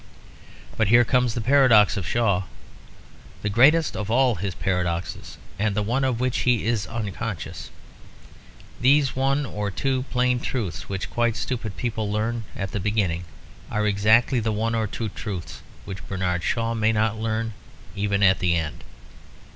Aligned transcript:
But 0.77 0.87
here 0.87 1.05
comes 1.05 1.35
the 1.35 1.41
paradox 1.41 1.95
of 1.95 2.07
Shaw; 2.07 2.45
the 3.43 3.51
greatest 3.51 3.95
of 3.95 4.09
all 4.09 4.33
his 4.33 4.55
paradoxes 4.55 5.37
and 5.59 5.75
the 5.75 5.83
one 5.83 6.03
of 6.03 6.19
which 6.19 6.39
he 6.39 6.65
is 6.65 6.87
unconscious. 6.87 7.69
These 8.79 9.15
one 9.15 9.45
or 9.45 9.69
two 9.69 10.01
plain 10.09 10.39
truths 10.39 10.89
which 10.89 11.11
quite 11.11 11.35
stupid 11.35 11.77
people 11.77 12.11
learn 12.11 12.45
at 12.55 12.71
the 12.71 12.79
beginning 12.79 13.25
are 13.69 13.85
exactly 13.85 14.39
the 14.39 14.51
one 14.51 14.73
or 14.73 14.87
two 14.87 15.09
truths 15.09 15.61
which 15.85 16.07
Bernard 16.07 16.41
Shaw 16.41 16.73
may 16.73 16.91
not 16.91 17.19
learn 17.19 17.53
even 17.95 18.23
at 18.23 18.39
the 18.39 18.55
end. 18.55 18.83